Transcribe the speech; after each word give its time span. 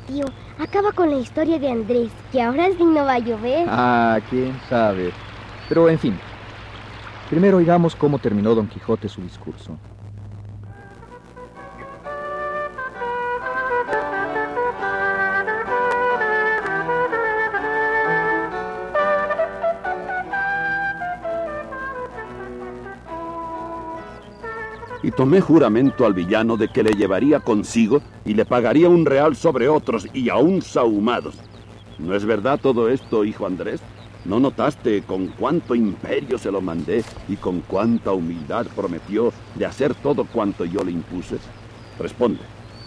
Tío, 0.00 0.24
acaba 0.58 0.92
con 0.92 1.10
la 1.10 1.18
historia 1.18 1.58
de 1.58 1.70
Andrés, 1.70 2.10
que 2.32 2.42
ahora 2.42 2.66
sí 2.76 2.84
no 2.84 3.04
va 3.04 3.14
a 3.14 3.18
llover. 3.20 3.66
Ah, 3.68 4.18
quién 4.28 4.58
sabe. 4.68 5.12
Pero 5.68 5.88
en 5.88 5.98
fin, 5.98 6.18
primero 7.30 7.58
oigamos 7.58 7.94
cómo 7.94 8.18
terminó 8.18 8.54
Don 8.54 8.66
Quijote 8.66 9.08
su 9.08 9.22
discurso. 9.22 9.78
Y 25.04 25.10
tomé 25.10 25.42
juramento 25.42 26.06
al 26.06 26.14
villano 26.14 26.56
de 26.56 26.68
que 26.68 26.82
le 26.82 26.92
llevaría 26.92 27.40
consigo 27.40 28.00
y 28.24 28.32
le 28.32 28.46
pagaría 28.46 28.88
un 28.88 29.04
real 29.04 29.36
sobre 29.36 29.68
otros 29.68 30.08
y 30.14 30.30
aún 30.30 30.62
sahumados. 30.62 31.34
¿No 31.98 32.14
es 32.14 32.24
verdad 32.24 32.58
todo 32.58 32.88
esto, 32.88 33.22
hijo 33.22 33.44
Andrés? 33.44 33.82
¿No 34.24 34.40
notaste 34.40 35.02
con 35.02 35.26
cuánto 35.26 35.74
imperio 35.74 36.38
se 36.38 36.50
lo 36.50 36.62
mandé 36.62 37.04
y 37.28 37.36
con 37.36 37.60
cuánta 37.60 38.12
humildad 38.12 38.64
prometió 38.74 39.30
de 39.54 39.66
hacer 39.66 39.94
todo 39.94 40.24
cuanto 40.24 40.64
yo 40.64 40.82
le 40.82 40.92
impuse? 40.92 41.36
Responde, 41.98 42.40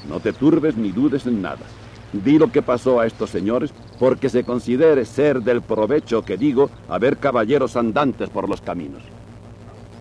no 0.09 0.19
te 0.19 0.33
turbes 0.33 0.75
ni 0.75 0.91
dudes 0.91 1.27
en 1.27 1.43
nada. 1.43 1.67
Di 2.13 2.39
lo 2.39 2.51
que 2.51 2.63
pasó 2.63 2.99
a 2.99 3.05
estos 3.05 3.29
señores 3.29 3.71
porque 3.99 4.29
se 4.29 4.43
considere 4.43 5.05
ser 5.05 5.43
del 5.43 5.61
provecho 5.61 6.23
que 6.23 6.35
digo 6.35 6.71
haber 6.89 7.17
caballeros 7.17 7.77
andantes 7.77 8.29
por 8.29 8.49
los 8.49 8.59
caminos. 8.59 9.03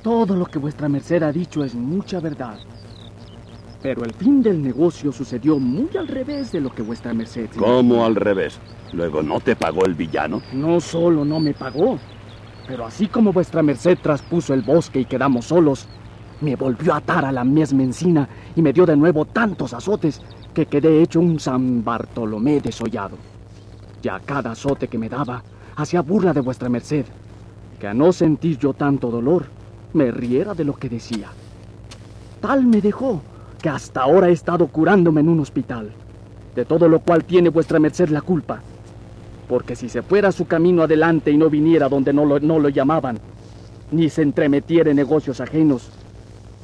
Todo 0.06 0.36
lo 0.36 0.46
que 0.46 0.60
vuestra 0.60 0.88
merced 0.88 1.20
ha 1.24 1.32
dicho 1.32 1.64
es 1.64 1.74
mucha 1.74 2.20
verdad. 2.20 2.60
Pero 3.82 4.04
el 4.04 4.14
fin 4.14 4.40
del 4.40 4.62
negocio 4.62 5.10
sucedió 5.10 5.58
muy 5.58 5.88
al 5.96 6.06
revés 6.06 6.52
de 6.52 6.60
lo 6.60 6.72
que 6.72 6.82
vuestra 6.82 7.12
merced... 7.12 7.50
¿Cómo 7.58 8.04
al 8.04 8.14
revés? 8.14 8.60
¿Luego 8.92 9.20
no 9.20 9.40
te 9.40 9.56
pagó 9.56 9.84
el 9.84 9.94
villano? 9.94 10.42
No 10.52 10.78
solo 10.78 11.24
no 11.24 11.40
me 11.40 11.54
pagó, 11.54 11.98
pero 12.68 12.86
así 12.86 13.08
como 13.08 13.32
vuestra 13.32 13.64
merced 13.64 13.98
traspuso 14.00 14.54
el 14.54 14.62
bosque 14.62 15.00
y 15.00 15.06
quedamos 15.06 15.46
solos, 15.46 15.88
me 16.40 16.54
volvió 16.54 16.94
a 16.94 16.98
atar 16.98 17.24
a 17.24 17.32
la 17.32 17.42
misma 17.42 17.82
encina 17.82 18.28
y 18.54 18.62
me 18.62 18.72
dio 18.72 18.86
de 18.86 18.96
nuevo 18.96 19.24
tantos 19.24 19.74
azotes 19.74 20.22
que 20.54 20.66
quedé 20.66 21.02
hecho 21.02 21.18
un 21.18 21.40
San 21.40 21.82
Bartolomé 21.82 22.60
desollado. 22.60 23.18
Y 24.04 24.06
a 24.06 24.20
cada 24.20 24.52
azote 24.52 24.86
que 24.86 24.98
me 24.98 25.08
daba, 25.08 25.42
hacía 25.74 26.00
burla 26.00 26.32
de 26.32 26.42
vuestra 26.42 26.68
merced, 26.68 27.06
que 27.80 27.88
a 27.88 27.92
no 27.92 28.12
sentir 28.12 28.56
yo 28.56 28.72
tanto 28.72 29.10
dolor, 29.10 29.55
me 29.92 30.10
riera 30.10 30.54
de 30.54 30.64
lo 30.64 30.74
que 30.74 30.88
decía. 30.88 31.28
Tal 32.40 32.66
me 32.66 32.80
dejó 32.80 33.22
que 33.60 33.68
hasta 33.68 34.02
ahora 34.02 34.28
he 34.28 34.32
estado 34.32 34.66
curándome 34.68 35.20
en 35.20 35.28
un 35.28 35.40
hospital, 35.40 35.90
de 36.54 36.64
todo 36.64 36.88
lo 36.88 37.00
cual 37.00 37.24
tiene 37.24 37.48
vuestra 37.48 37.78
merced 37.78 38.08
la 38.10 38.20
culpa. 38.20 38.60
Porque 39.48 39.76
si 39.76 39.88
se 39.88 40.02
fuera 40.02 40.32
su 40.32 40.46
camino 40.46 40.82
adelante 40.82 41.30
y 41.30 41.36
no 41.36 41.48
viniera 41.48 41.88
donde 41.88 42.12
no 42.12 42.24
lo, 42.24 42.40
no 42.40 42.58
lo 42.58 42.68
llamaban, 42.68 43.18
ni 43.90 44.10
se 44.10 44.22
entremetiera 44.22 44.90
en 44.90 44.96
negocios 44.96 45.40
ajenos, 45.40 45.90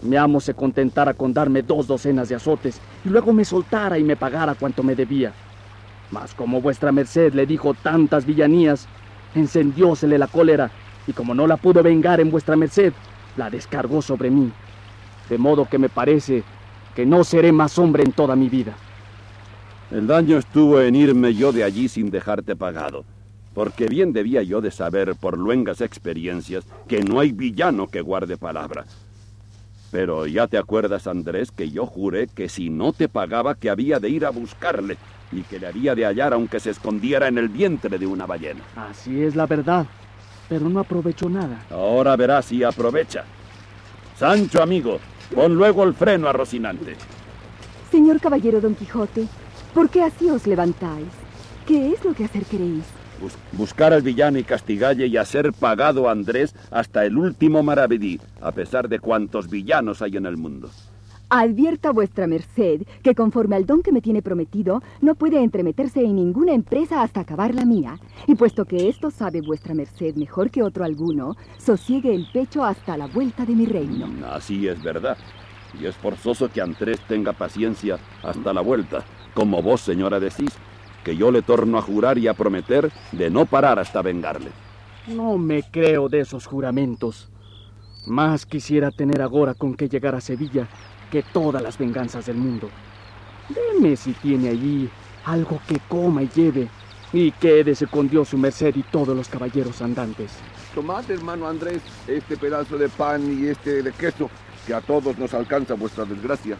mi 0.02 0.16
amo 0.16 0.40
se 0.40 0.54
contentara 0.54 1.14
con 1.14 1.32
darme 1.32 1.62
dos 1.62 1.86
docenas 1.86 2.28
de 2.28 2.34
azotes 2.34 2.80
y 3.04 3.08
luego 3.08 3.32
me 3.32 3.44
soltara 3.44 3.98
y 3.98 4.02
me 4.02 4.16
pagara 4.16 4.54
cuanto 4.54 4.82
me 4.82 4.96
debía. 4.96 5.32
Mas 6.10 6.34
como 6.34 6.60
vuestra 6.60 6.90
merced 6.90 7.32
le 7.34 7.46
dijo 7.46 7.72
tantas 7.74 8.26
villanías, 8.26 8.88
encendiósele 9.34 10.18
la 10.18 10.26
cólera 10.26 10.70
y 11.06 11.12
como 11.12 11.34
no 11.34 11.46
la 11.46 11.56
pudo 11.56 11.82
vengar 11.82 12.20
en 12.20 12.30
vuestra 12.30 12.56
merced, 12.56 12.92
la 13.36 13.50
descargó 13.50 14.02
sobre 14.02 14.30
mí, 14.30 14.50
de 15.28 15.38
modo 15.38 15.68
que 15.68 15.78
me 15.78 15.88
parece 15.88 16.42
que 16.94 17.06
no 17.06 17.24
seré 17.24 17.52
más 17.52 17.78
hombre 17.78 18.02
en 18.02 18.12
toda 18.12 18.36
mi 18.36 18.48
vida. 18.48 18.74
El 19.90 20.06
daño 20.06 20.38
estuvo 20.38 20.80
en 20.80 20.94
irme 20.94 21.34
yo 21.34 21.52
de 21.52 21.64
allí 21.64 21.88
sin 21.88 22.10
dejarte 22.10 22.56
pagado, 22.56 23.04
porque 23.54 23.86
bien 23.86 24.12
debía 24.12 24.42
yo 24.42 24.60
de 24.60 24.70
saber 24.70 25.14
por 25.16 25.36
luengas 25.38 25.80
experiencias 25.80 26.64
que 26.88 27.02
no 27.02 27.20
hay 27.20 27.32
villano 27.32 27.88
que 27.88 28.00
guarde 28.00 28.36
palabra. 28.36 28.84
Pero 29.90 30.26
ya 30.26 30.46
te 30.46 30.56
acuerdas, 30.56 31.06
Andrés, 31.06 31.50
que 31.50 31.70
yo 31.70 31.84
juré 31.84 32.26
que 32.26 32.48
si 32.48 32.70
no 32.70 32.94
te 32.94 33.08
pagaba 33.08 33.54
que 33.54 33.68
había 33.68 34.00
de 34.00 34.08
ir 34.08 34.24
a 34.24 34.30
buscarle 34.30 34.96
y 35.30 35.42
que 35.42 35.58
le 35.58 35.66
había 35.66 35.94
de 35.94 36.06
hallar 36.06 36.32
aunque 36.32 36.60
se 36.60 36.70
escondiera 36.70 37.28
en 37.28 37.36
el 37.36 37.50
vientre 37.50 37.98
de 37.98 38.06
una 38.06 38.24
ballena. 38.24 38.62
Así 38.76 39.22
es 39.22 39.36
la 39.36 39.46
verdad 39.46 39.86
pero 40.52 40.68
no 40.68 40.80
aprovechó 40.80 41.30
nada. 41.30 41.64
Ahora 41.70 42.14
verás 42.14 42.44
si 42.44 42.62
aprovecha. 42.62 43.24
Sancho, 44.18 44.62
amigo, 44.62 45.00
pon 45.34 45.54
luego 45.54 45.82
el 45.82 45.94
freno 45.94 46.28
a 46.28 46.32
Rocinante. 46.34 46.94
Señor 47.90 48.20
caballero 48.20 48.60
Don 48.60 48.74
Quijote, 48.74 49.28
¿por 49.72 49.88
qué 49.88 50.02
así 50.02 50.28
os 50.28 50.46
levantáis? 50.46 51.06
¿Qué 51.66 51.92
es 51.92 52.04
lo 52.04 52.12
que 52.12 52.26
hacer 52.26 52.44
queréis? 52.44 52.84
buscar 53.52 53.92
al 53.92 54.02
villano 54.02 54.36
y 54.36 54.42
castigalle 54.42 55.06
y 55.06 55.16
hacer 55.16 55.52
pagado 55.52 56.08
a 56.08 56.12
Andrés 56.12 56.54
hasta 56.70 57.06
el 57.06 57.16
último 57.16 57.62
maravedí, 57.62 58.20
a 58.40 58.50
pesar 58.50 58.88
de 58.88 58.98
cuantos 58.98 59.48
villanos 59.48 60.02
hay 60.02 60.16
en 60.16 60.26
el 60.26 60.36
mundo. 60.36 60.68
Advierta 61.34 61.92
vuestra 61.92 62.26
merced 62.26 62.82
que 63.02 63.14
conforme 63.14 63.56
al 63.56 63.64
don 63.64 63.82
que 63.82 63.90
me 63.90 64.02
tiene 64.02 64.20
prometido, 64.20 64.82
no 65.00 65.14
puede 65.14 65.42
entremeterse 65.42 66.04
en 66.04 66.16
ninguna 66.16 66.52
empresa 66.52 67.00
hasta 67.00 67.20
acabar 67.20 67.54
la 67.54 67.64
mía. 67.64 67.98
Y 68.26 68.34
puesto 68.34 68.66
que 68.66 68.90
esto 68.90 69.10
sabe 69.10 69.40
vuestra 69.40 69.72
merced 69.72 70.14
mejor 70.16 70.50
que 70.50 70.62
otro 70.62 70.84
alguno, 70.84 71.34
sosiegue 71.56 72.14
el 72.14 72.26
pecho 72.30 72.62
hasta 72.62 72.98
la 72.98 73.06
vuelta 73.06 73.46
de 73.46 73.54
mi 73.54 73.64
reino. 73.64 74.10
Así 74.30 74.68
es 74.68 74.82
verdad. 74.82 75.16
Y 75.80 75.86
es 75.86 75.96
forzoso 75.96 76.50
que 76.50 76.60
Andrés 76.60 77.00
tenga 77.08 77.32
paciencia 77.32 77.98
hasta 78.22 78.52
la 78.52 78.60
vuelta, 78.60 79.02
como 79.32 79.62
vos, 79.62 79.80
señora, 79.80 80.20
decís, 80.20 80.50
que 81.02 81.16
yo 81.16 81.30
le 81.30 81.40
torno 81.40 81.78
a 81.78 81.82
jurar 81.82 82.18
y 82.18 82.28
a 82.28 82.34
prometer 82.34 82.92
de 83.10 83.30
no 83.30 83.46
parar 83.46 83.78
hasta 83.78 84.02
vengarle. 84.02 84.50
No 85.08 85.38
me 85.38 85.62
creo 85.62 86.10
de 86.10 86.20
esos 86.20 86.44
juramentos. 86.44 87.30
Más 88.06 88.44
quisiera 88.44 88.90
tener 88.90 89.22
ahora 89.22 89.54
con 89.54 89.74
qué 89.74 89.88
llegar 89.88 90.14
a 90.16 90.20
Sevilla 90.20 90.68
que 91.12 91.22
todas 91.22 91.62
las 91.62 91.76
venganzas 91.76 92.24
del 92.24 92.38
mundo. 92.38 92.70
Deme 93.50 93.96
si 93.96 94.14
tiene 94.14 94.48
allí 94.48 94.88
algo 95.26 95.60
que 95.68 95.78
coma 95.86 96.22
y 96.22 96.30
lleve, 96.34 96.68
y 97.12 97.30
quédese 97.32 97.86
con 97.86 98.08
Dios 98.08 98.30
su 98.30 98.38
merced 98.38 98.74
y 98.74 98.82
todos 98.82 99.14
los 99.14 99.28
caballeros 99.28 99.82
andantes. 99.82 100.32
Tomad, 100.74 101.08
hermano 101.10 101.46
Andrés, 101.46 101.82
este 102.06 102.38
pedazo 102.38 102.78
de 102.78 102.88
pan 102.88 103.22
y 103.38 103.48
este 103.48 103.82
de 103.82 103.92
queso, 103.92 104.30
que 104.66 104.72
a 104.72 104.80
todos 104.80 105.18
nos 105.18 105.34
alcanza 105.34 105.74
vuestra 105.74 106.06
desgracia. 106.06 106.56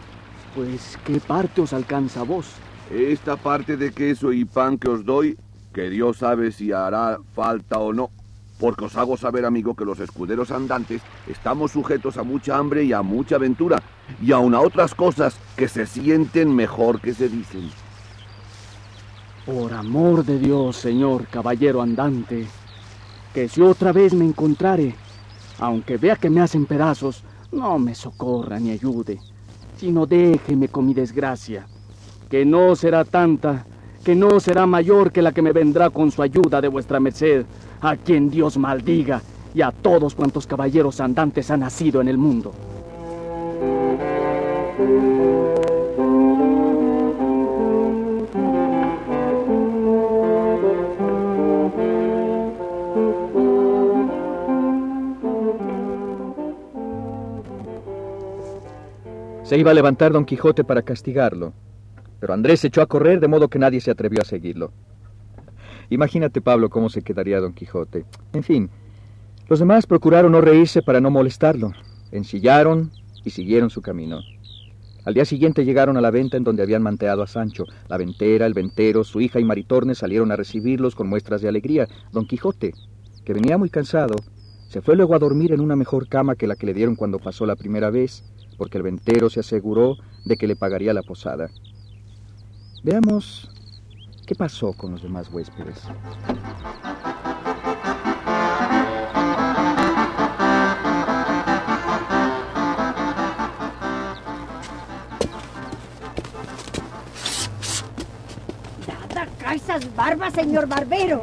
Pues, 0.53 0.99
¿qué 1.03 1.19
parte 1.19 1.61
os 1.61 1.73
alcanza 1.73 2.19
a 2.19 2.23
vos? 2.23 2.45
Esta 2.91 3.35
parte 3.35 3.75
de 3.75 3.91
queso 3.91 4.31
y 4.31 4.45
pan 4.45 4.77
que 4.77 4.87
os 4.87 5.03
doy, 5.03 5.35
que 5.73 5.89
Dios 5.89 6.17
sabe 6.17 6.51
si 6.51 6.71
hará 6.71 7.17
falta 7.33 7.79
o 7.79 7.91
no 7.91 8.11
porque 8.63 8.85
os 8.85 8.95
hago 8.95 9.17
saber, 9.17 9.43
amigo, 9.43 9.75
que 9.75 9.83
los 9.83 9.99
escuderos 9.99 10.49
andantes 10.49 11.01
estamos 11.27 11.71
sujetos 11.71 12.15
a 12.15 12.23
mucha 12.23 12.57
hambre 12.57 12.85
y 12.85 12.93
a 12.93 13.01
mucha 13.01 13.35
aventura, 13.35 13.83
y 14.21 14.31
aun 14.31 14.55
a 14.55 14.61
otras 14.61 14.95
cosas 14.95 15.37
que 15.57 15.67
se 15.67 15.85
sienten 15.85 16.55
mejor 16.55 17.01
que 17.01 17.13
se 17.13 17.27
dicen. 17.27 17.69
Por 19.45 19.73
amor 19.73 20.23
de 20.23 20.39
Dios, 20.39 20.77
señor 20.77 21.27
caballero 21.27 21.81
andante, 21.81 22.47
que 23.33 23.49
si 23.49 23.59
otra 23.59 23.91
vez 23.91 24.13
me 24.13 24.23
encontrare, 24.23 24.95
aunque 25.59 25.97
vea 25.97 26.15
que 26.15 26.29
me 26.29 26.39
hacen 26.39 26.65
pedazos, 26.65 27.21
no 27.51 27.77
me 27.77 27.93
socorra 27.93 28.61
ni 28.61 28.71
ayude, 28.71 29.19
sino 29.75 30.05
déjeme 30.05 30.69
con 30.69 30.85
mi 30.85 30.93
desgracia, 30.93 31.67
que 32.29 32.45
no 32.45 32.77
será 32.77 33.03
tanta, 33.03 33.65
que 34.05 34.15
no 34.15 34.39
será 34.39 34.65
mayor 34.65 35.11
que 35.11 35.21
la 35.21 35.33
que 35.33 35.41
me 35.41 35.51
vendrá 35.51 35.89
con 35.89 36.11
su 36.11 36.21
ayuda 36.21 36.61
de 36.61 36.69
vuestra 36.69 37.01
merced, 37.01 37.45
a 37.83 37.97
quien 37.97 38.29
Dios 38.29 38.57
maldiga 38.57 39.21
y 39.53 39.61
a 39.61 39.71
todos 39.71 40.15
cuantos 40.15 40.47
caballeros 40.47 40.99
andantes 41.01 41.51
han 41.51 41.59
nacido 41.59 42.01
en 42.01 42.07
el 42.07 42.17
mundo. 42.17 42.53
Se 59.43 59.57
iba 59.57 59.71
a 59.71 59.73
levantar 59.73 60.13
don 60.13 60.25
Quijote 60.25 60.63
para 60.63 60.81
castigarlo, 60.81 61.53
pero 62.19 62.33
Andrés 62.33 62.61
se 62.61 62.67
echó 62.67 62.81
a 62.81 62.87
correr 62.87 63.19
de 63.19 63.27
modo 63.27 63.49
que 63.49 63.59
nadie 63.59 63.81
se 63.81 63.91
atrevió 63.91 64.21
a 64.21 64.25
seguirlo. 64.25 64.71
Imagínate, 65.93 66.41
Pablo, 66.41 66.71
cómo 66.71 66.89
se 66.89 67.03
quedaría 67.03 67.39
don 67.39 67.53
Quijote. 67.53 68.05
En 68.33 68.41
fin, 68.41 68.69
los 69.47 69.59
demás 69.59 69.85
procuraron 69.85 70.31
no 70.31 70.41
reírse 70.41 70.81
para 70.81 70.99
no 70.99 71.11
molestarlo. 71.11 71.71
Ensillaron 72.11 72.91
y 73.23 73.29
siguieron 73.29 73.69
su 73.69 73.83
camino. 73.83 74.21
Al 75.05 75.13
día 75.13 75.25
siguiente 75.25 75.65
llegaron 75.65 75.95
a 75.95 76.01
la 76.01 76.09
venta 76.09 76.35
en 76.35 76.43
donde 76.43 76.63
habían 76.63 76.81
manteado 76.81 77.21
a 77.21 77.27
Sancho. 77.27 77.65
La 77.89 77.97
ventera, 77.97 78.47
el 78.47 78.55
ventero, 78.55 79.03
su 79.03 79.21
hija 79.21 79.39
y 79.39 79.43
Maritornes 79.43 79.99
salieron 79.99 80.31
a 80.31 80.35
recibirlos 80.35 80.95
con 80.95 81.07
muestras 81.07 81.43
de 81.43 81.49
alegría. 81.49 81.87
Don 82.11 82.25
Quijote, 82.25 82.73
que 83.23 83.33
venía 83.33 83.59
muy 83.59 83.69
cansado, 83.69 84.15
se 84.69 84.81
fue 84.81 84.95
luego 84.95 85.13
a 85.13 85.19
dormir 85.19 85.51
en 85.51 85.61
una 85.61 85.75
mejor 85.75 86.07
cama 86.07 86.35
que 86.35 86.47
la 86.47 86.55
que 86.55 86.65
le 86.65 86.73
dieron 86.73 86.95
cuando 86.95 87.19
pasó 87.19 87.45
la 87.45 87.55
primera 87.55 87.91
vez, 87.91 88.23
porque 88.57 88.77
el 88.77 88.83
ventero 88.83 89.29
se 89.29 89.41
aseguró 89.41 89.97
de 90.25 90.37
que 90.37 90.47
le 90.47 90.55
pagaría 90.55 90.91
la 90.91 91.03
posada. 91.03 91.51
Veamos 92.83 93.51
qué 94.25 94.35
pasó 94.35 94.73
con 94.73 94.91
los 94.91 95.01
demás 95.01 95.29
huéspedes. 95.31 95.81
Esas 109.53 109.95
barbas, 109.95 110.33
señor 110.33 110.67
barbero. 110.67 111.21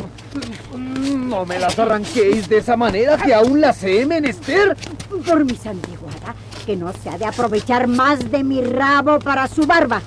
No 0.77 1.45
me 1.45 1.59
las 1.59 1.77
arranquéis 1.77 2.49
de 2.49 2.59
esa 2.59 2.77
manera 2.77 3.17
que 3.17 3.35
aún 3.35 3.61
las 3.61 3.83
he 3.83 4.07
menester. 4.07 4.77
Por 5.27 5.45
mi 5.45 5.57
santiguada, 5.57 6.37
que 6.65 6.77
no 6.77 6.93
se 6.93 7.11
ha 7.11 7.19
de 7.19 7.25
aprovechar 7.25 7.89
más 7.89 8.31
de 8.31 8.45
mi 8.45 8.63
rabo 8.63 9.19
para 9.19 9.49
su 9.49 9.67
barba 9.67 10.01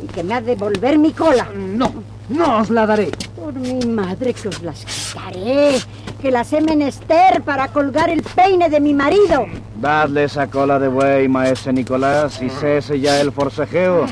y 0.00 0.06
que 0.06 0.22
me 0.22 0.34
ha 0.34 0.40
de 0.40 0.54
devolver 0.54 0.96
mi 0.96 1.12
cola. 1.12 1.48
No, 1.56 1.92
no 2.28 2.58
os 2.58 2.70
la 2.70 2.86
daré. 2.86 3.10
Por 3.36 3.54
mi 3.54 3.80
madre 3.86 4.34
que 4.34 4.48
os 4.48 4.62
las 4.62 4.84
quitaré, 4.84 5.78
que 6.20 6.30
las 6.30 6.52
he 6.52 6.60
menester 6.60 7.42
para 7.42 7.68
colgar 7.68 8.10
el 8.10 8.22
peine 8.22 8.68
de 8.68 8.80
mi 8.80 8.94
marido. 8.94 9.46
Dadle 9.80 10.24
esa 10.24 10.48
cola 10.48 10.78
de 10.78 10.88
buey, 10.88 11.28
maese 11.28 11.72
Nicolás, 11.72 12.42
y 12.42 12.50
cese 12.50 12.98
ya 13.00 13.20
el 13.20 13.32
forcejeo, 13.32 14.06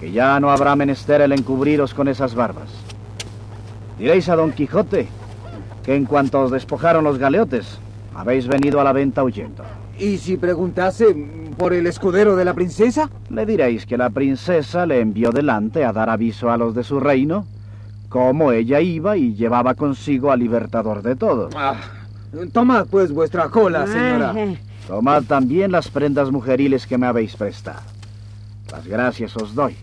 que 0.00 0.12
ya 0.12 0.40
no 0.40 0.50
habrá 0.50 0.76
menester 0.76 1.20
el 1.20 1.32
encubriros 1.32 1.94
con 1.94 2.08
esas 2.08 2.34
barbas. 2.34 2.70
Diréis 3.98 4.28
a 4.28 4.36
don 4.36 4.52
Quijote 4.52 5.08
que 5.88 5.96
en 5.96 6.04
cuanto 6.04 6.42
os 6.42 6.50
despojaron 6.50 7.02
los 7.02 7.16
galeotes, 7.16 7.78
habéis 8.14 8.46
venido 8.46 8.78
a 8.78 8.84
la 8.84 8.92
venta 8.92 9.24
huyendo. 9.24 9.64
¿Y 9.98 10.18
si 10.18 10.36
preguntase 10.36 11.14
por 11.56 11.72
el 11.72 11.86
escudero 11.88 12.36
de 12.36 12.44
la 12.44 12.54
princesa? 12.54 13.10
Le 13.30 13.44
diréis 13.44 13.84
que 13.84 13.98
la 13.98 14.10
princesa 14.10 14.86
le 14.86 15.00
envió 15.00 15.32
delante 15.32 15.84
a 15.84 15.92
dar 15.92 16.08
aviso 16.08 16.50
a 16.50 16.56
los 16.56 16.74
de 16.74 16.84
su 16.84 17.00
reino, 17.00 17.46
cómo 18.08 18.52
ella 18.52 18.80
iba 18.80 19.16
y 19.16 19.34
llevaba 19.34 19.74
consigo 19.74 20.30
al 20.30 20.38
libertador 20.38 21.02
de 21.02 21.16
todos. 21.16 21.52
Ah, 21.56 21.76
tomad 22.52 22.86
pues 22.86 23.10
vuestra 23.12 23.48
cola, 23.48 23.86
señora. 23.86 24.32
Ay, 24.36 24.58
Tomad 24.86 25.24
también 25.24 25.70
las 25.72 25.88
prendas 25.88 26.30
mujeriles 26.30 26.86
que 26.86 26.96
me 26.96 27.06
habéis 27.06 27.36
prestado. 27.36 27.82
Las 28.70 28.86
gracias 28.86 29.36
os 29.36 29.54
doy. 29.54 29.76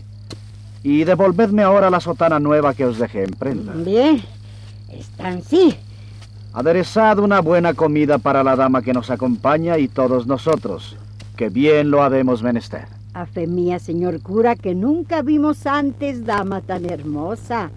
Y 0.82 1.04
devolvedme 1.04 1.62
ahora 1.62 1.90
la 1.90 2.00
sotana 2.00 2.40
nueva 2.40 2.74
que 2.74 2.86
os 2.86 2.98
dejé 2.98 3.24
en 3.24 3.30
prenda. 3.30 3.72
Bien, 3.74 4.22
están 4.90 5.42
sí. 5.42 5.76
Aderezad 6.56 7.18
una 7.18 7.40
buena 7.40 7.74
comida 7.74 8.16
para 8.16 8.42
la 8.42 8.56
dama 8.56 8.80
que 8.80 8.94
nos 8.94 9.10
acompaña 9.10 9.76
y 9.76 9.88
todos 9.88 10.26
nosotros, 10.26 10.96
que 11.36 11.50
bien 11.50 11.90
lo 11.90 12.02
habemos 12.02 12.42
menester. 12.42 12.86
A 13.12 13.26
fe 13.26 13.46
mía, 13.46 13.78
señor 13.78 14.22
cura, 14.22 14.56
que 14.56 14.74
nunca 14.74 15.20
vimos 15.20 15.66
antes 15.66 16.24
dama 16.24 16.62
tan 16.62 16.86
hermosa. 16.86 17.70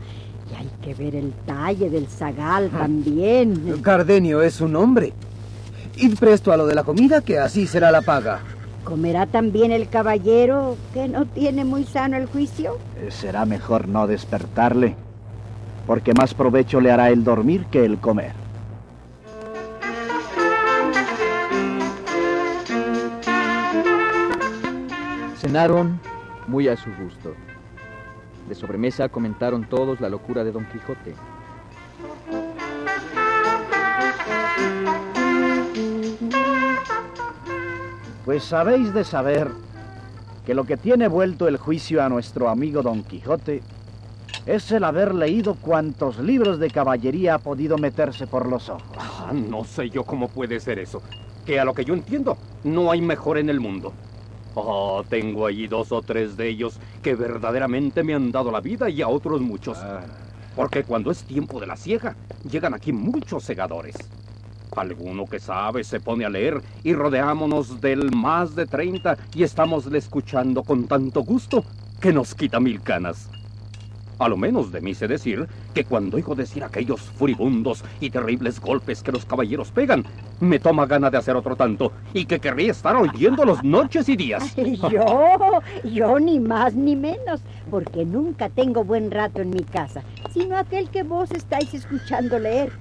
Y 0.49 0.55
hay 0.55 0.69
que 0.81 0.93
ver 0.93 1.13
el 1.17 1.33
talle 1.45 1.89
del 1.89 2.07
zagal 2.07 2.69
también. 2.69 3.81
Cardenio 3.81 4.41
es 4.41 4.61
un 4.61 4.77
hombre. 4.77 5.11
Id 5.97 6.17
presto 6.17 6.53
a 6.53 6.55
lo 6.55 6.65
de 6.65 6.75
la 6.75 6.85
comida, 6.85 7.19
que 7.19 7.37
así 7.37 7.67
será 7.67 7.91
la 7.91 8.01
paga. 8.01 8.39
¿Comerá 8.85 9.25
también 9.25 9.73
el 9.73 9.89
caballero 9.89 10.77
que 10.93 11.09
no 11.09 11.25
tiene 11.25 11.65
muy 11.65 11.83
sano 11.83 12.15
el 12.15 12.27
juicio? 12.27 12.77
Eh, 13.01 13.11
Será 13.11 13.45
mejor 13.45 13.89
no 13.89 14.07
despertarle, 14.07 14.95
porque 15.85 16.13
más 16.13 16.33
provecho 16.33 16.79
le 16.79 16.91
hará 16.91 17.09
el 17.09 17.25
dormir 17.25 17.65
que 17.69 17.83
el 17.83 17.97
comer. 17.97 18.31
Cenaron 25.39 26.01
muy 26.47 26.67
a 26.67 26.75
su 26.75 26.89
gusto. 27.01 27.33
De 28.49 28.55
sobremesa 28.55 29.07
comentaron 29.07 29.63
todos 29.63 30.01
la 30.01 30.09
locura 30.09 30.43
de 30.43 30.51
Don 30.51 30.65
Quijote. 30.65 31.15
Pues 38.25 38.51
habéis 38.51 38.93
de 38.93 39.05
saber 39.05 39.49
que 40.45 40.53
lo 40.53 40.65
que 40.65 40.75
tiene 40.75 41.07
vuelto 41.07 41.47
el 41.47 41.55
juicio 41.55 42.03
a 42.03 42.09
nuestro 42.09 42.49
amigo 42.49 42.83
Don 42.83 43.03
Quijote 43.03 43.63
es 44.45 44.69
el 44.73 44.83
haber 44.83 45.15
leído 45.15 45.55
cuantos 45.55 46.19
libros 46.19 46.59
de 46.59 46.69
caballería 46.69 47.35
ha 47.35 47.39
podido 47.39 47.77
meterse 47.77 48.27
por 48.27 48.45
los 48.45 48.67
ojos. 48.67 48.97
Ah, 48.97 49.31
no 49.33 49.63
sé 49.63 49.89
yo 49.89 50.03
cómo 50.03 50.27
puede 50.27 50.59
ser 50.59 50.79
eso. 50.79 51.01
Que 51.45 51.61
a 51.61 51.65
lo 51.65 51.73
que 51.73 51.85
yo 51.85 51.93
entiendo, 51.93 52.37
no 52.65 52.91
hay 52.91 52.99
mejor 52.99 53.37
en 53.37 53.49
el 53.49 53.61
mundo. 53.61 53.93
Oh, 54.55 55.03
tengo 55.07 55.45
allí 55.45 55.67
dos 55.67 55.91
o 55.91 56.01
tres 56.01 56.35
de 56.35 56.49
ellos 56.49 56.79
que 57.01 57.15
verdaderamente 57.15 58.03
me 58.03 58.13
han 58.13 58.31
dado 58.31 58.51
la 58.51 58.61
vida 58.61 58.89
y 58.89 59.01
a 59.01 59.07
otros 59.07 59.41
muchos. 59.41 59.77
Porque 60.55 60.83
cuando 60.83 61.11
es 61.11 61.23
tiempo 61.23 61.59
de 61.59 61.67
la 61.67 61.77
siega, 61.77 62.15
llegan 62.49 62.73
aquí 62.73 62.91
muchos 62.91 63.43
segadores. 63.43 63.95
Alguno 64.75 65.25
que 65.25 65.39
sabe 65.39 65.83
se 65.83 65.99
pone 65.99 66.25
a 66.25 66.29
leer 66.29 66.61
y 66.83 66.93
rodeámonos 66.93 67.81
del 67.81 68.15
más 68.15 68.55
de 68.55 68.65
30 68.65 69.17
y 69.35 69.43
estámosle 69.43 69.97
escuchando 69.97 70.63
con 70.63 70.87
tanto 70.87 71.23
gusto 71.23 71.63
que 71.99 72.13
nos 72.13 72.33
quita 72.33 72.59
mil 72.59 72.81
canas. 72.81 73.29
A 74.19 74.27
lo 74.27 74.35
menos 74.35 74.73
de 74.73 74.81
mí 74.81 74.93
sé 74.93 75.07
decir 75.07 75.47
que 75.73 75.85
cuando 75.85 76.17
oigo 76.17 76.35
decir 76.35 76.61
aquellos 76.61 76.99
furibundos 76.99 77.85
y 78.01 78.09
terribles 78.09 78.59
golpes 78.59 79.01
que 79.01 79.13
los 79.13 79.25
caballeros 79.25 79.71
pegan, 79.71 80.03
me 80.41 80.59
toma 80.59 80.85
gana 80.85 81.09
de 81.09 81.17
hacer 81.17 81.37
otro 81.37 81.55
tanto 81.55 81.93
y 82.13 82.25
que 82.25 82.39
querría 82.39 82.71
estar 82.71 82.97
oyéndolos 82.97 83.63
noches 83.63 84.09
y 84.09 84.17
días. 84.17 84.53
Yo, 84.91 85.61
yo 85.83 86.19
ni 86.19 86.39
más 86.39 86.73
ni 86.73 86.95
menos, 86.95 87.41
porque 87.71 88.05
nunca 88.05 88.49
tengo 88.49 88.83
buen 88.83 89.09
rato 89.09 89.41
en 89.41 89.51
mi 89.51 89.63
casa, 89.63 90.03
sino 90.33 90.57
aquel 90.57 90.89
que 90.89 91.03
vos 91.03 91.31
estáis 91.31 91.73
escuchando 91.73 92.39
leer. 92.39 92.71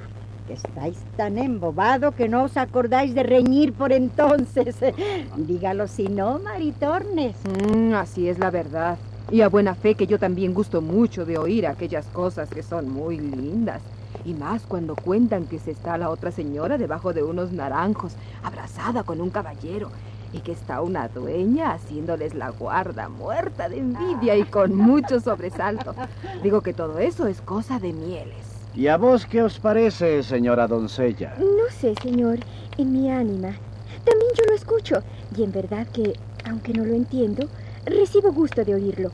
Que 0.48 0.54
estáis 0.54 0.96
tan 1.16 1.36
embobado 1.36 2.12
que 2.12 2.28
no 2.28 2.44
os 2.44 2.56
acordáis 2.56 3.14
de 3.14 3.22
reñir 3.22 3.74
por 3.74 3.92
entonces. 3.92 4.76
Dígalo 5.36 5.86
si 5.86 6.08
no, 6.08 6.38
Maritornes. 6.38 7.36
Mm, 7.44 7.92
así 7.92 8.28
es 8.28 8.38
la 8.38 8.50
verdad. 8.50 8.98
Y 9.30 9.42
a 9.42 9.48
buena 9.48 9.74
fe 9.74 9.94
que 9.94 10.06
yo 10.06 10.18
también 10.18 10.54
gusto 10.54 10.80
mucho 10.80 11.26
de 11.26 11.36
oír 11.36 11.66
aquellas 11.66 12.06
cosas 12.06 12.48
que 12.48 12.62
son 12.62 12.90
muy 12.90 13.18
lindas. 13.18 13.82
Y 14.24 14.32
más 14.32 14.62
cuando 14.62 14.96
cuentan 14.96 15.44
que 15.44 15.58
se 15.58 15.70
está 15.70 15.98
la 15.98 16.08
otra 16.08 16.30
señora 16.30 16.78
debajo 16.78 17.12
de 17.12 17.22
unos 17.22 17.52
naranjos, 17.52 18.14
abrazada 18.42 19.02
con 19.02 19.20
un 19.20 19.28
caballero, 19.28 19.90
y 20.32 20.40
que 20.40 20.52
está 20.52 20.80
una 20.80 21.08
dueña 21.08 21.72
haciéndoles 21.72 22.34
la 22.34 22.50
guarda, 22.50 23.08
muerta 23.08 23.68
de 23.68 23.78
envidia 23.78 24.36
y 24.36 24.44
con 24.44 24.74
mucho 24.74 25.20
sobresalto. 25.20 25.94
Digo 26.42 26.62
que 26.62 26.72
todo 26.72 26.98
eso 26.98 27.26
es 27.26 27.40
cosa 27.42 27.78
de 27.78 27.92
mieles. 27.92 28.46
¿Y 28.74 28.86
a 28.88 28.96
vos 28.96 29.26
qué 29.26 29.42
os 29.42 29.58
parece, 29.58 30.22
señora 30.22 30.66
doncella? 30.66 31.34
No 31.38 31.70
sé, 31.70 31.94
señor, 32.02 32.38
en 32.76 32.92
mi 32.92 33.10
ánima. 33.10 33.56
También 34.04 34.30
yo 34.34 34.44
lo 34.48 34.54
escucho. 34.54 35.02
Y 35.36 35.42
en 35.42 35.52
verdad 35.52 35.86
que, 35.88 36.14
aunque 36.44 36.72
no 36.72 36.84
lo 36.84 36.94
entiendo, 36.94 37.48
recibo 37.86 38.32
gusto 38.32 38.64
de 38.64 38.74
oírlo. 38.74 39.10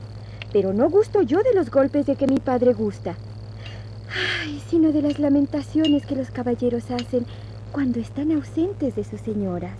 Pero 0.53 0.73
no 0.73 0.89
gusto 0.89 1.21
yo 1.21 1.43
de 1.43 1.53
los 1.53 1.69
golpes 1.69 2.05
de 2.05 2.15
que 2.15 2.27
mi 2.27 2.39
padre 2.39 2.73
gusta. 2.73 3.15
Ay, 4.41 4.61
sino 4.69 4.91
de 4.91 5.01
las 5.01 5.19
lamentaciones 5.19 6.05
que 6.05 6.15
los 6.15 6.31
caballeros 6.31 6.91
hacen 6.91 7.25
cuando 7.71 7.99
están 7.99 8.31
ausentes 8.31 8.95
de 8.95 9.03
sus 9.03 9.19
señoras. 9.19 9.77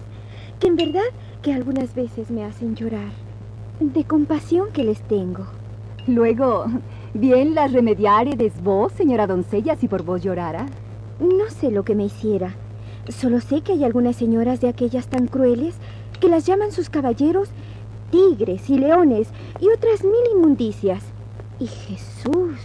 Que 0.60 0.68
en 0.68 0.75
verdad 0.75 1.06
que 1.42 1.54
algunas 1.54 1.96
veces 1.96 2.30
me 2.32 2.44
hacen 2.44 2.75
llorar. 2.75 3.12
De 3.80 4.04
compasión 4.04 4.72
que 4.74 4.84
les 4.84 5.01
tengo. 5.01 5.46
Luego, 6.08 6.65
bien 7.13 7.56
las 7.56 7.72
remediáredes 7.72 8.62
vos, 8.62 8.92
señora 8.94 9.27
doncella, 9.27 9.75
si 9.75 9.88
por 9.88 10.04
vos 10.04 10.22
llorara. 10.22 10.65
No 11.20 11.50
sé 11.50 11.72
lo 11.72 11.84
que 11.84 11.96
me 11.96 12.06
hiciera. 12.06 12.56
Solo 13.08 13.39
sé 13.39 13.62
que 13.62 13.74
hay 13.74 13.84
algunas 13.84 14.15
señoras 14.15 14.60
de 14.62 14.68
aquellas 14.68 15.08
tan 15.08 15.27
crueles 15.27 15.75
que 16.20 16.27
las 16.27 16.46
llaman 16.46 16.72
sus 16.72 16.89
caballeros 16.89 17.50
tigres 18.15 18.69
y 18.69 18.77
leones 18.77 19.27
y 19.60 19.67
otras 19.67 20.03
mil 20.03 20.13
inmundicias. 20.34 21.03
Y 21.60 21.67
Jesús, 21.67 22.60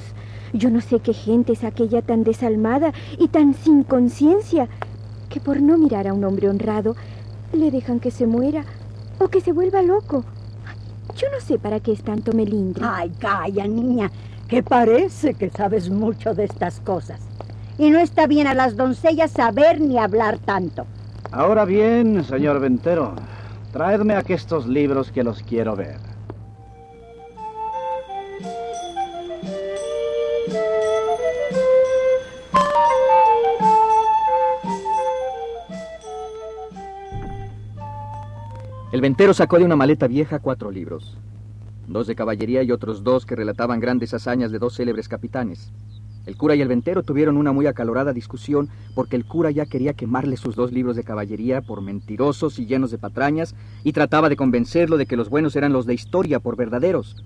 yo 0.53 0.71
no 0.71 0.81
sé 0.81 1.01
qué 1.01 1.13
gente 1.13 1.53
es 1.53 1.65
aquella 1.65 2.03
tan 2.03 2.23
desalmada 2.23 2.93
y 3.19 3.29
tan 3.29 3.55
sin 3.55 3.83
conciencia 3.83 4.69
que 5.29 5.41
por 5.41 5.61
no 5.61 5.77
mirar 5.77 6.07
a 6.07 6.13
un 6.13 6.25
hombre 6.25 6.49
honrado 6.49 6.95
le 7.53 7.73
dejan 7.73 7.99
que 7.99 8.13
se 8.13 8.27
muera 8.27 8.65
o 9.19 9.27
que 9.27 9.41
se 9.41 9.51
vuelva 9.51 9.83
loco. 9.83 10.25
Yo 11.17 11.27
no 11.33 11.41
sé 11.41 11.59
para 11.59 11.81
qué 11.81 11.93
es 11.93 12.03
tanto 12.05 12.33
melindre. 12.33 12.85
Ay, 12.87 13.11
calla, 13.19 13.67
niña, 13.67 14.11
que 14.47 14.63
parece 14.63 15.35
que 15.35 15.51
sabes 15.51 15.91
mucho 15.91 16.33
de 16.33 16.45
estas 16.45 16.79
cosas. 16.79 17.21
Y 17.77 17.91
no 17.91 17.99
está 17.99 18.29
bien 18.29 18.47
a 18.47 18.55
las 18.55 18.77
doncellas 18.77 19.33
saber 19.33 19.81
ni 19.81 19.99
hablar 19.99 20.39
tanto. 20.39 20.87
Ahora 21.33 21.65
bien, 21.65 22.25
señor 22.25 22.61
Ventero, 22.61 23.15
traedme 23.73 24.15
aquí 24.15 24.33
estos 24.33 24.67
libros 24.67 25.13
que 25.13 25.23
los 25.23 25.43
quiero 25.43 25.77
ver. 25.77 25.99
El 38.93 39.01
ventero 39.01 39.33
sacó 39.33 39.59
de 39.59 39.65
una 39.65 39.77
maleta 39.77 40.09
vieja 40.09 40.41
cuatro 40.41 40.71
libros, 40.71 41.17
dos 41.87 42.09
de 42.09 42.17
caballería 42.17 42.65
y 42.65 42.73
otros 42.73 43.05
dos 43.05 43.25
que 43.25 43.37
relataban 43.37 43.79
grandes 43.79 44.13
hazañas 44.13 44.51
de 44.51 44.59
dos 44.59 44.75
célebres 44.75 45.09
capitanes. 45.09 45.73
El 46.27 46.37
cura 46.37 46.55
y 46.55 46.61
el 46.61 46.69
ventero 46.69 47.03
tuvieron 47.03 47.37
una 47.37 47.53
muy 47.53 47.67
acalorada 47.67 48.13
discusión 48.13 48.69
porque 48.95 49.17
el 49.17 49.25
cura 49.25 49.51
ya 49.51 49.67
quería 49.67 49.95
quemarle 49.95 50.37
sus 50.37 50.55
dos 50.55 50.73
libros 50.73 50.97
de 50.97 51.05
caballería 51.05 51.63
por 51.63 51.81
mentirosos 51.81 52.59
y 52.59 52.67
llenos 52.67 52.91
de 52.91 52.99
patrañas 52.99 53.55
y 53.85 53.93
trataba 53.93 54.29
de 54.29 54.37
convencerlo 54.37 54.97
de 54.97 55.07
que 55.07 55.17
los 55.17 55.31
buenos 55.31 55.57
eran 55.57 55.73
los 55.73 55.87
de 55.87 55.95
historia 55.95 56.41
por 56.41 56.57
verdaderos. 56.57 57.17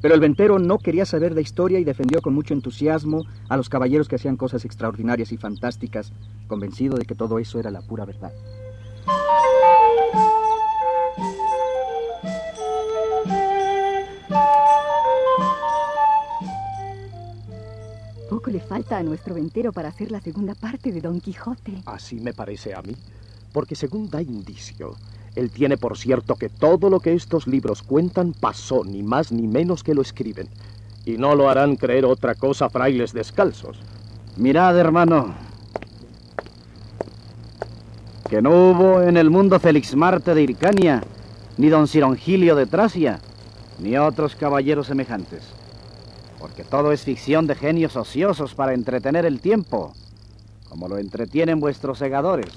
Pero 0.00 0.14
el 0.14 0.20
ventero 0.20 0.58
no 0.58 0.78
quería 0.78 1.06
saber 1.06 1.34
de 1.34 1.40
historia 1.42 1.78
y 1.78 1.84
defendió 1.84 2.20
con 2.20 2.34
mucho 2.34 2.52
entusiasmo 2.52 3.24
a 3.48 3.56
los 3.56 3.70
caballeros 3.70 4.06
que 4.06 4.16
hacían 4.16 4.36
cosas 4.36 4.64
extraordinarias 4.66 5.32
y 5.32 5.38
fantásticas, 5.38 6.12
convencido 6.46 6.96
de 6.96 7.06
que 7.06 7.14
todo 7.14 7.38
eso 7.38 7.58
era 7.58 7.70
la 7.70 7.80
pura 7.80 8.04
verdad. 8.04 8.32
Falta 18.74 18.98
a 18.98 19.04
nuestro 19.04 19.36
ventero 19.36 19.72
para 19.72 19.88
hacer 19.88 20.10
la 20.10 20.20
segunda 20.20 20.56
parte 20.56 20.90
de 20.90 21.00
Don 21.00 21.20
Quijote. 21.20 21.74
Así 21.86 22.16
me 22.16 22.32
parece 22.32 22.74
a 22.74 22.82
mí, 22.82 22.96
porque 23.52 23.76
según 23.76 24.10
da 24.10 24.20
indicio, 24.20 24.96
él 25.36 25.52
tiene 25.52 25.76
por 25.76 25.96
cierto 25.96 26.34
que 26.34 26.48
todo 26.48 26.90
lo 26.90 26.98
que 26.98 27.12
estos 27.12 27.46
libros 27.46 27.84
cuentan 27.84 28.32
pasó, 28.32 28.82
ni 28.84 29.04
más 29.04 29.30
ni 29.30 29.46
menos 29.46 29.84
que 29.84 29.94
lo 29.94 30.02
escriben. 30.02 30.48
Y 31.04 31.18
no 31.18 31.36
lo 31.36 31.48
harán 31.48 31.76
creer 31.76 32.04
otra 32.04 32.34
cosa 32.34 32.68
frailes 32.68 33.12
descalzos. 33.12 33.78
Mirad, 34.36 34.76
hermano, 34.76 35.36
que 38.28 38.42
no 38.42 38.50
hubo 38.50 39.02
en 39.02 39.16
el 39.16 39.30
mundo 39.30 39.60
Félix 39.60 39.94
Marte 39.94 40.34
de 40.34 40.42
Hircania, 40.42 41.00
ni 41.58 41.68
don 41.68 41.86
Cirongilio 41.86 42.56
de 42.56 42.66
Tracia, 42.66 43.20
ni 43.78 43.96
otros 43.96 44.34
caballeros 44.34 44.88
semejantes. 44.88 45.44
Porque 46.44 46.62
todo 46.62 46.92
es 46.92 47.04
ficción 47.04 47.46
de 47.46 47.54
genios 47.54 47.96
ociosos 47.96 48.54
para 48.54 48.74
entretener 48.74 49.24
el 49.24 49.40
tiempo, 49.40 49.94
como 50.68 50.88
lo 50.88 50.98
entretienen 50.98 51.58
vuestros 51.58 51.96
segadores. 51.96 52.52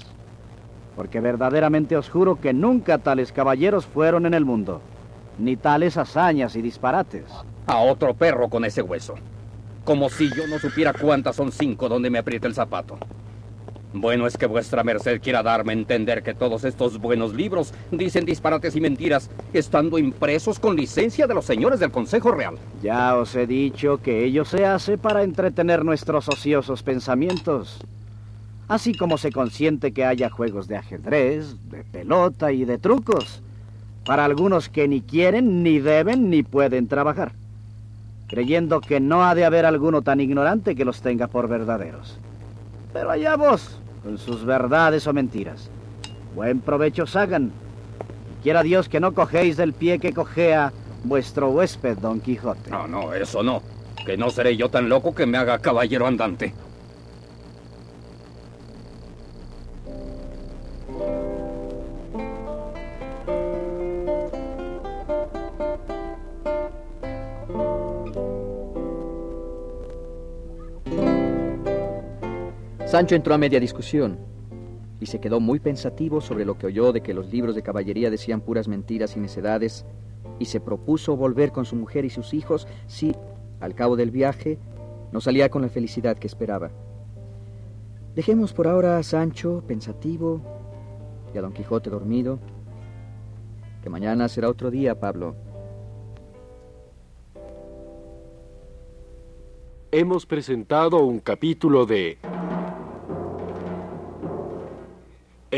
Porque 0.94 1.20
verdaderamente 1.20 1.96
os 1.96 2.10
juro 2.10 2.38
que 2.38 2.52
nunca 2.52 2.98
tales 2.98 3.32
caballeros 3.32 3.86
fueron 3.86 4.26
en 4.26 4.34
el 4.34 4.44
mundo, 4.44 4.82
ni 5.38 5.56
tales 5.56 5.96
hazañas 5.96 6.54
y 6.54 6.60
disparates. 6.60 7.24
A 7.66 7.78
otro 7.78 8.12
perro 8.12 8.50
con 8.50 8.66
ese 8.66 8.82
hueso. 8.82 9.14
Como 9.86 10.10
si 10.10 10.28
yo 10.36 10.46
no 10.48 10.58
supiera 10.58 10.92
cuántas 10.92 11.36
son 11.36 11.50
cinco 11.50 11.88
donde 11.88 12.10
me 12.10 12.18
aprieta 12.18 12.46
el 12.46 12.54
zapato. 12.54 12.98
Bueno 14.00 14.28
es 14.28 14.36
que 14.36 14.46
vuestra 14.46 14.84
merced 14.84 15.20
quiera 15.20 15.42
darme 15.42 15.72
a 15.72 15.76
entender 15.76 16.22
que 16.22 16.32
todos 16.32 16.62
estos 16.62 16.98
buenos 16.98 17.34
libros 17.34 17.74
dicen 17.90 18.24
disparates 18.24 18.76
y 18.76 18.80
mentiras, 18.80 19.28
estando 19.52 19.98
impresos 19.98 20.60
con 20.60 20.76
licencia 20.76 21.26
de 21.26 21.34
los 21.34 21.44
señores 21.44 21.80
del 21.80 21.90
Consejo 21.90 22.30
Real. 22.30 22.54
Ya 22.80 23.16
os 23.16 23.34
he 23.34 23.48
dicho 23.48 23.98
que 24.00 24.24
ello 24.24 24.44
se 24.44 24.64
hace 24.64 24.98
para 24.98 25.24
entretener 25.24 25.84
nuestros 25.84 26.28
ociosos 26.28 26.84
pensamientos. 26.84 27.80
Así 28.68 28.94
como 28.94 29.18
se 29.18 29.32
consiente 29.32 29.92
que 29.92 30.04
haya 30.04 30.30
juegos 30.30 30.68
de 30.68 30.76
ajedrez, 30.76 31.56
de 31.68 31.82
pelota 31.82 32.52
y 32.52 32.64
de 32.64 32.78
trucos, 32.78 33.42
para 34.06 34.24
algunos 34.24 34.68
que 34.68 34.86
ni 34.86 35.00
quieren, 35.00 35.64
ni 35.64 35.80
deben, 35.80 36.30
ni 36.30 36.44
pueden 36.44 36.86
trabajar, 36.86 37.32
creyendo 38.28 38.80
que 38.80 39.00
no 39.00 39.24
ha 39.24 39.34
de 39.34 39.44
haber 39.44 39.66
alguno 39.66 40.02
tan 40.02 40.20
ignorante 40.20 40.76
que 40.76 40.84
los 40.84 41.00
tenga 41.00 41.26
por 41.26 41.48
verdaderos. 41.48 42.16
Pero 42.92 43.10
allá 43.10 43.36
vos, 43.36 43.80
con 44.02 44.18
sus 44.18 44.44
verdades 44.44 45.06
o 45.06 45.12
mentiras. 45.12 45.70
Buen 46.34 46.60
provecho 46.60 47.04
os 47.04 47.16
hagan. 47.16 47.52
Y 48.38 48.42
quiera 48.42 48.62
Dios 48.62 48.88
que 48.88 49.00
no 49.00 49.14
cogéis 49.14 49.56
del 49.56 49.72
pie 49.72 49.98
que 49.98 50.12
cojea 50.12 50.72
vuestro 51.04 51.50
huésped, 51.50 51.98
Don 51.98 52.20
Quijote. 52.20 52.70
No, 52.70 52.86
no, 52.86 53.14
eso 53.14 53.42
no. 53.42 53.62
Que 54.04 54.16
no 54.16 54.30
seré 54.30 54.56
yo 54.56 54.68
tan 54.68 54.88
loco 54.88 55.14
que 55.14 55.26
me 55.26 55.38
haga 55.38 55.58
caballero 55.58 56.06
andante. 56.06 56.54
Sancho 72.88 73.14
entró 73.14 73.34
a 73.34 73.38
media 73.38 73.60
discusión 73.60 74.18
y 74.98 75.04
se 75.04 75.20
quedó 75.20 75.40
muy 75.40 75.60
pensativo 75.60 76.22
sobre 76.22 76.46
lo 76.46 76.56
que 76.56 76.68
oyó 76.68 76.90
de 76.90 77.02
que 77.02 77.12
los 77.12 77.30
libros 77.30 77.54
de 77.54 77.62
caballería 77.62 78.08
decían 78.08 78.40
puras 78.40 78.66
mentiras 78.66 79.14
y 79.14 79.20
necedades 79.20 79.84
y 80.38 80.46
se 80.46 80.58
propuso 80.58 81.14
volver 81.14 81.52
con 81.52 81.66
su 81.66 81.76
mujer 81.76 82.06
y 82.06 82.10
sus 82.10 82.32
hijos 82.32 82.66
si, 82.86 83.14
al 83.60 83.74
cabo 83.74 83.94
del 83.94 84.10
viaje, 84.10 84.58
no 85.12 85.20
salía 85.20 85.50
con 85.50 85.60
la 85.60 85.68
felicidad 85.68 86.16
que 86.16 86.26
esperaba. 86.26 86.70
Dejemos 88.14 88.54
por 88.54 88.66
ahora 88.66 88.96
a 88.96 89.02
Sancho 89.02 89.62
pensativo 89.66 90.40
y 91.34 91.36
a 91.36 91.42
Don 91.42 91.52
Quijote 91.52 91.90
dormido, 91.90 92.38
que 93.82 93.90
mañana 93.90 94.28
será 94.28 94.48
otro 94.48 94.70
día, 94.70 94.98
Pablo. 94.98 95.36
Hemos 99.90 100.24
presentado 100.24 101.04
un 101.04 101.18
capítulo 101.18 101.84
de 101.84 102.16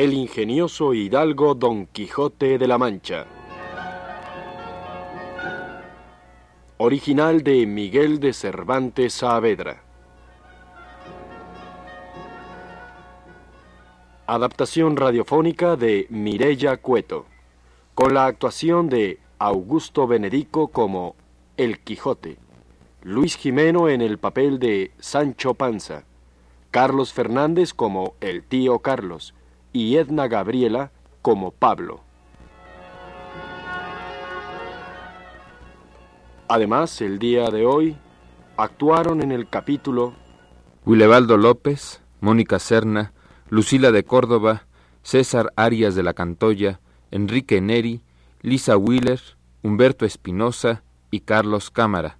El 0.00 0.14
ingenioso 0.14 0.94
hidalgo 0.94 1.54
Don 1.54 1.84
Quijote 1.84 2.56
de 2.56 2.66
la 2.66 2.78
Mancha. 2.78 3.26
Original 6.78 7.42
de 7.42 7.66
Miguel 7.66 8.18
de 8.18 8.32
Cervantes 8.32 9.12
Saavedra. 9.12 9.82
Adaptación 14.26 14.96
radiofónica 14.96 15.76
de 15.76 16.06
Mirella 16.08 16.78
Cueto, 16.78 17.26
con 17.94 18.14
la 18.14 18.24
actuación 18.24 18.88
de 18.88 19.18
Augusto 19.38 20.06
Benedico 20.06 20.68
como 20.68 21.14
El 21.58 21.78
Quijote, 21.78 22.38
Luis 23.02 23.36
Jimeno 23.36 23.90
en 23.90 24.00
el 24.00 24.16
papel 24.16 24.58
de 24.58 24.92
Sancho 24.98 25.52
Panza, 25.52 26.04
Carlos 26.70 27.12
Fernández 27.12 27.74
como 27.74 28.14
el 28.22 28.44
tío 28.44 28.78
Carlos, 28.78 29.34
y 29.72 29.96
Edna 29.96 30.28
Gabriela 30.28 30.90
como 31.22 31.50
Pablo. 31.50 32.00
Además, 36.48 37.00
el 37.00 37.18
día 37.18 37.48
de 37.50 37.64
hoy 37.64 37.96
actuaron 38.56 39.22
en 39.22 39.30
el 39.30 39.48
capítulo 39.48 40.14
Wilebaldo 40.84 41.36
López, 41.36 42.02
Mónica 42.20 42.58
Serna, 42.58 43.12
Lucila 43.48 43.92
de 43.92 44.04
Córdoba, 44.04 44.66
César 45.02 45.52
Arias 45.56 45.94
de 45.94 46.02
la 46.02 46.14
Cantoya, 46.14 46.80
Enrique 47.10 47.60
Neri, 47.60 48.02
Lisa 48.42 48.76
Wheeler, 48.76 49.20
Humberto 49.62 50.04
Espinosa 50.04 50.82
y 51.10 51.20
Carlos 51.20 51.70
Cámara. 51.70 52.18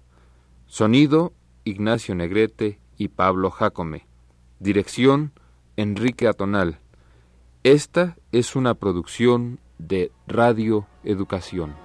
Sonido, 0.67 1.33
Ignacio 1.63 2.15
Negrete 2.15 2.79
y 2.97 3.09
Pablo 3.09 3.51
Jacome. 3.51 4.07
Dirección, 4.59 5.33
Enrique 5.75 6.27
Atonal. 6.27 6.79
Esta 7.63 8.17
es 8.31 8.55
una 8.55 8.73
producción 8.73 9.59
de 9.77 10.11
Radio 10.25 10.87
Educación. 11.03 11.75